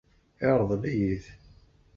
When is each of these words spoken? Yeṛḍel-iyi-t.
Yeṛḍel-iyi-t. 0.45 1.25